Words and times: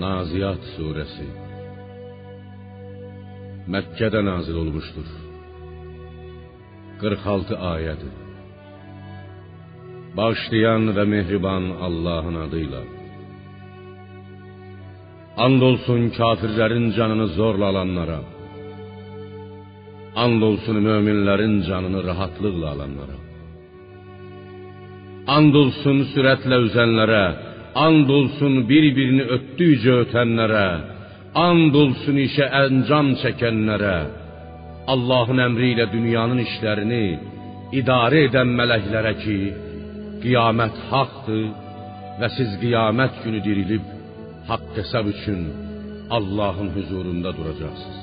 Naziyat 0.00 0.62
suresi 0.76 1.26
Mekke'de 3.66 4.24
nazil 4.24 4.54
olmuştur. 4.54 5.06
46 7.00 7.58
ayeti. 7.58 8.06
Bağışlayan 10.16 10.96
ve 10.96 11.04
mehriban 11.04 11.62
Allah'ın 11.62 12.34
adıyla. 12.34 12.80
Andolsun 15.36 16.08
kafirlerin 16.08 16.92
canını 16.92 17.26
zorla 17.26 17.66
alanlara. 17.66 18.20
Andolsun 20.16 20.76
müminlerin 20.76 21.62
canını 21.62 22.04
rahatlıkla 22.04 22.68
alanlara. 22.70 23.16
Andolsun 25.26 26.02
süratle 26.02 26.54
üzenlere, 26.54 27.49
andolsun 27.74 28.68
bir-birini 28.68 29.22
öttüyce 29.22 29.92
ötenlere, 29.92 30.80
andolsun 31.34 32.16
işe 32.16 32.42
encam 32.42 33.14
çekenlere, 33.14 34.06
Allah'ın 34.86 35.38
emriyle 35.38 35.92
dünyanın 35.92 36.38
işlerini 36.38 37.18
idare 37.72 38.24
eden 38.24 38.46
meleklere 38.46 39.16
ki, 39.18 39.54
kıyamet 40.22 40.72
haktır 40.90 41.44
ve 42.20 42.28
siz 42.36 42.60
kıyamet 42.60 43.24
günü 43.24 43.44
dirilip, 43.44 43.82
hak 44.48 44.60
hesab 44.76 45.06
için 45.06 45.48
Allah'ın 46.10 46.68
huzurunda 46.68 47.36
duracaksınız. 47.36 48.00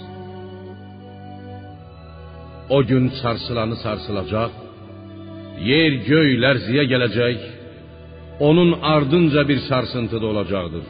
O 2.70 2.84
gün 2.84 3.10
sarsılanı 3.10 3.76
sarsılacak, 3.76 4.52
yer 5.70 5.92
göy 6.10 6.30
lərziyə 6.44 6.84
gələcək, 6.92 7.57
onun 8.40 8.80
ardınca 8.82 9.48
bir 9.48 9.60
sarsıntı 9.70 10.22
da 10.22 10.26
olacaqdır. 10.26 10.86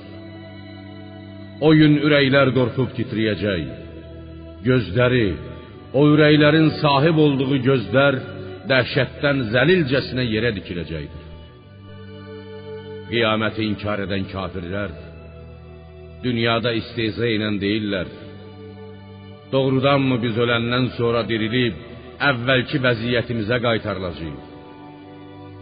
O 1.61 1.69
gün 1.79 1.93
ürəklər 2.05 2.51
qorxub 2.57 2.91
titriyəcək. 2.97 3.63
Gözləri, 4.67 5.27
o 5.99 6.01
ürəklərin 6.13 6.69
sahib 6.81 7.17
olduğu 7.25 7.57
gözlər 7.69 8.19
dəhşətdən 8.71 9.47
zəlilcəsinə 9.53 10.25
yerə 10.33 10.51
dikiləcəkdir. 10.57 11.23
Qiyaməti 13.09 13.63
inkar 13.69 14.03
edən 14.05 14.27
kafirlər 14.33 14.91
dünyada 16.25 16.73
istehza 16.81 17.27
ilə 17.35 17.49
deyirlər: 17.63 18.11
Doğrudanmı 19.53 20.17
biz 20.25 20.35
öləndən 20.43 20.91
sonra 20.97 21.23
dirilib 21.31 21.79
əvvəlki 22.29 22.83
vəziyyətimizə 22.85 23.57
qaytarılacağıq? 23.67 24.56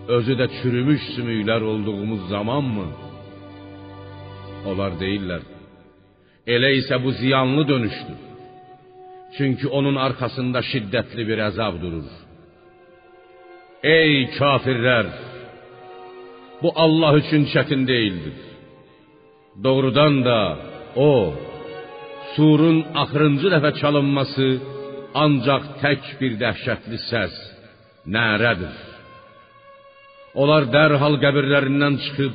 Özü 0.07 0.33
də 0.37 0.45
çürümüş 0.57 1.01
sümüklər 1.15 1.61
olduğumuz 1.71 2.27
zamanmı? 2.29 2.85
Onlar 4.69 4.91
deyirlər: 5.01 5.41
Elə 6.55 6.69
isə 6.79 6.99
bu 7.03 7.11
ziyanlı 7.11 7.67
dönüşdür. 7.67 8.19
Çünki 9.37 9.67
onun 9.67 9.95
arxasında 10.05 10.59
şiddətli 10.71 11.23
bir 11.29 11.41
əzab 11.49 11.81
durur. 11.83 12.07
Ey 13.83 14.13
kafirlər! 14.37 15.07
Bu 16.61 16.69
Allah 16.83 17.11
üçün 17.21 17.43
çətin 17.53 17.87
deyildir. 17.87 18.37
Doğrudan 19.63 20.25
da 20.25 20.39
o 20.95 21.11
surun 22.35 22.77
axırıncı 23.01 23.47
dəfə 23.55 23.71
çalınması 23.81 24.47
ancaq 25.23 25.63
tək 25.81 26.03
bir 26.21 26.33
dəhşətli 26.43 26.97
səs, 27.09 27.35
nərədir. 28.15 28.94
Onlar 30.41 30.67
dərhal 30.75 31.15
qəbirlərindən 31.23 31.95
çıxıb 32.03 32.33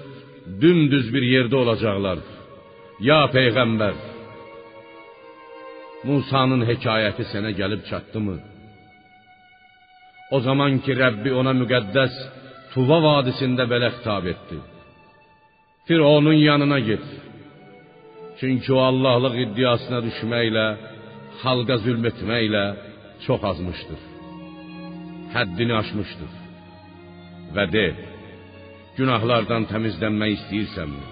dümdüz 0.62 1.06
bir 1.14 1.24
yerdə 1.34 1.56
olacaqlar. 1.62 2.20
Ya 3.08 3.20
peyğəmbər, 3.36 3.96
Musa'nın 6.08 6.62
hekayəti 6.70 7.26
sənə 7.32 7.50
gəlib 7.60 7.82
çatdımı? 7.90 8.36
O 10.34 10.38
zaman 10.46 10.78
ki 10.84 10.92
Rəbbi 11.02 11.32
ona 11.40 11.52
müqəddəs 11.60 12.14
Tuva 12.72 13.00
vadisində 13.02 13.64
belə 13.72 13.88
xitab 13.96 14.26
etdi. 14.32 14.58
Fironun 15.86 16.38
yanına 16.48 16.78
get. 16.88 17.06
Çünki 18.38 18.72
o 18.72 18.80
Allahlıq 18.90 19.34
iddiasına 19.44 19.98
düşməklə, 20.06 20.66
xalqa 21.42 21.76
zülm 21.84 22.04
etməklə 22.10 22.64
çox 23.26 23.40
azmışdır. 23.50 24.00
Həddini 25.34 25.74
aşmışdır. 25.80 26.39
Və 27.56 27.64
de, 27.74 27.86
günahlardan 28.98 29.66
təmizlənmək 29.70 30.36
istəyirsənmi? 30.36 31.02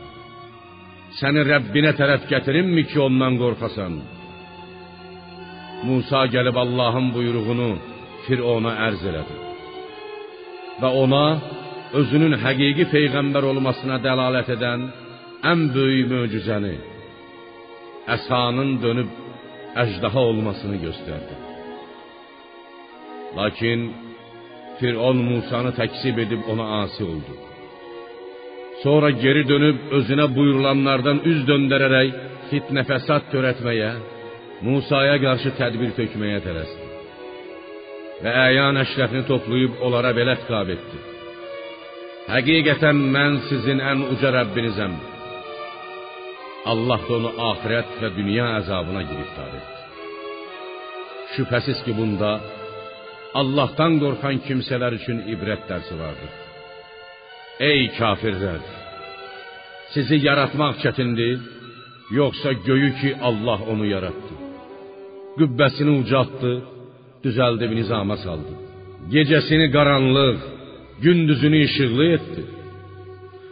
Səni 1.18 1.42
Rəbbinə 1.48 1.94
tərəf 1.98 2.28
gətirimmi 2.30 2.84
ki, 2.90 2.98
ondan 3.08 3.38
qorxasan? 3.40 3.98
Musa 5.88 6.24
gəlib 6.34 6.56
Allahın 6.64 7.08
buyruğunu 7.14 7.70
Firona 8.26 8.74
ərz 8.88 9.02
elədi. 9.10 9.36
Və 10.80 10.90
ona 11.02 11.24
özünün 12.00 12.36
həqiqi 12.44 12.86
peyğəmbər 12.94 13.46
olmasına 13.50 13.98
dəlalət 14.06 14.52
edən 14.56 14.84
ən 15.50 15.64
böyük 15.74 16.10
möcüzəni, 16.12 16.74
əsanın 18.14 18.76
dönüb 18.84 19.10
əjdaha 19.84 20.20
olmasını 20.30 20.76
göstərdi. 20.86 21.34
Lakin 23.38 23.80
Firon 24.80 25.18
Musanı 25.28 25.72
təksib 25.80 26.18
edib 26.24 26.42
ona 26.52 26.66
asi 26.82 27.04
oldu. 27.04 27.34
Sonra 28.82 29.10
geri 29.24 29.42
dönüb 29.48 29.78
özünə 29.98 30.26
buyurulanlardan 30.36 31.24
üz 31.30 31.40
döndərərək 31.50 32.10
fitnə 32.50 32.84
fəsad 32.90 33.26
törətməyə, 33.32 33.90
Musaya 34.66 35.16
qarşı 35.22 35.52
tədbir 35.58 35.90
tökməyə 35.98 36.38
tələsdi. 36.46 36.86
Və 38.22 38.32
əyan 38.48 38.80
əşrəfini 38.82 39.24
toplayıb 39.28 39.82
onlara 39.86 40.10
belə 40.18 40.34
xitab 40.40 40.70
etdi. 40.74 40.98
Həqiqətən 42.28 43.02
mən 43.14 43.38
sizin 43.48 43.78
ən 43.90 44.02
uca 44.12 44.32
Rəbbinizəm. 44.34 44.96
Allah 46.72 47.04
da 47.08 47.14
onu 47.18 47.30
axirət 47.50 47.94
və 48.02 48.10
dünya 48.18 48.48
əzabına 48.58 49.02
giriftar 49.10 49.52
etdi. 49.58 49.76
Şübhəsiz 51.34 51.78
ki, 51.86 51.94
bunda 51.98 52.32
Allahdan 53.34 53.98
qorxan 54.02 54.40
kimsələr 54.46 54.96
üçün 55.00 55.18
ibrət 55.34 55.66
dərsi 55.68 55.94
vardır. 56.00 56.30
Ey 57.70 57.88
kafirlər! 57.98 58.62
Sizi 59.92 60.16
yaratmaq 60.28 60.78
çətindir, 60.82 61.38
yoxsa 62.18 62.52
göyü 62.68 62.90
ki 63.00 63.10
Allah 63.28 63.60
onu 63.72 63.86
yaratdı. 63.94 64.34
Qübbəsini 65.38 65.92
ucaltdı, 66.00 66.52
düzəldib 67.24 67.72
nizama 67.78 68.16
saldı. 68.24 68.54
Gecəsini 69.12 69.68
qaranlıq, 69.76 70.38
gündüzünü 71.04 71.58
işıqlı 71.68 72.04
etdi. 72.16 72.42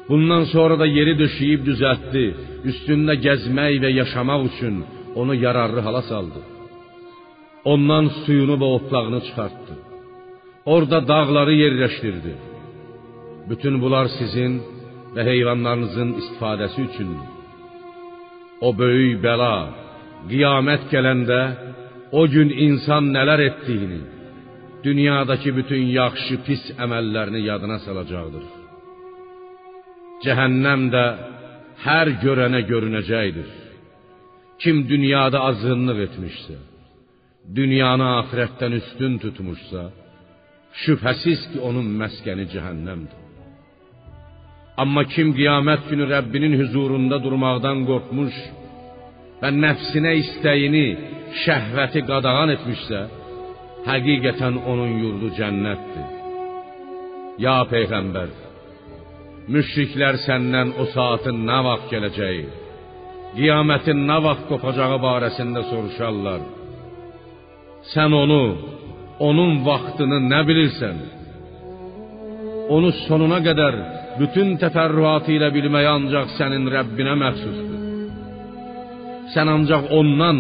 Bundan 0.08 0.44
sonra 0.54 0.76
da 0.82 0.87
yeri 0.98 1.14
döşəyib 1.22 1.62
düzəltdi, 1.69 2.26
üstündə 2.70 3.14
gəzmək 3.26 3.75
və 3.84 3.91
yaşamaq 4.00 4.43
üçün 4.50 4.84
onu 5.20 5.34
yararlı 5.44 5.81
hala 5.87 6.03
saldı. 6.03 6.56
Ondan 7.72 8.06
suyunu 8.22 8.56
və 8.62 8.69
otlağını 8.77 9.21
çıxartdı. 9.27 9.75
Orada 10.75 10.99
dağları 11.09 11.54
yerləşdirdi. 11.62 12.34
Bütün 13.50 13.75
bunlar 13.82 14.06
sizin 14.19 14.53
və 15.15 15.22
heyvanlarınızın 15.31 16.10
istifadəsi 16.21 16.78
üçündür. 16.88 17.28
O 18.66 18.69
böyük 18.81 19.19
bəla 19.26 19.55
qiyamət 20.31 20.82
gələndə 20.93 21.41
o 22.21 22.22
gün 22.34 22.49
insan 22.66 23.10
nələr 23.16 23.41
etdiyini, 23.49 24.00
dünyadakı 24.87 25.50
bütün 25.59 25.82
yaxşı 26.00 26.37
pis 26.47 26.62
əməllərini 26.84 27.41
yadına 27.50 27.78
salacaqdır. 27.87 28.47
Cəhənnəm 30.25 30.82
də 30.94 31.05
hər 31.87 32.08
görənə 32.25 32.61
görünəcəkdir. 32.70 33.50
Kim 34.62 34.76
dünyada 34.93 35.38
azğınlıq 35.50 35.99
etmişsə, 36.06 36.56
dünyanı 37.54 38.08
axirətdən 38.20 38.72
üstün 38.81 39.19
tutmuşsa, 39.22 39.82
şübhəsiz 40.82 41.40
ki, 41.50 41.58
onun 41.69 41.87
məskəni 42.00 42.46
cəhənnəmdir. 42.54 43.22
Amma 44.82 45.02
kim 45.14 45.28
qiyamət 45.38 45.82
günü 45.90 46.04
Rəbbinin 46.14 46.54
huzurunda 46.60 47.16
durmaqdan 47.25 47.78
qorxmuş 47.90 48.34
və 49.40 49.52
nəfsinə 49.62 50.12
istəyini, 50.22 50.88
şəhvəti 51.44 52.02
qadağan 52.10 52.52
etmişsə, 52.56 53.00
həqiqətən 53.88 54.60
onun 54.70 54.92
yurdu 55.02 55.31
cənnətdir. 55.38 56.06
Ya 57.44 57.56
peyğəmbər, 57.72 58.31
müşriklər 59.52 60.20
səndən 60.26 60.75
o 60.81 60.87
saatın 60.94 61.42
nə 61.49 61.58
vaxt 61.66 61.90
gələcəyi, 61.94 62.44
qiyamətin 63.37 64.06
nə 64.10 64.19
vaxt 64.26 64.46
qopacağı 64.50 65.00
barəsində 65.06 65.62
soruşarlar. 65.70 66.40
Sən 67.94 68.12
onu, 68.23 68.43
onun 69.29 69.61
vaxtını 69.67 70.19
nə 70.33 70.41
bilirsən? 70.49 70.97
Onu 72.75 72.91
sonuna 73.06 73.38
qədər 73.47 73.75
bütün 74.21 74.56
təfərrüatı 74.62 75.35
ilə 75.37 75.53
bilmək 75.55 75.87
ancaq 75.97 76.33
sənin 76.38 76.65
Rəbbinə 76.77 77.15
məxsusdur. 77.23 77.75
sən 79.35 79.49
ancaq 79.50 79.88
ondan 79.99 80.38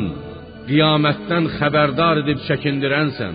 qiyamətdən 0.68 1.48
xəbərdar 1.58 2.22
edib 2.22 2.38
çəkindirənsən. 2.48 3.34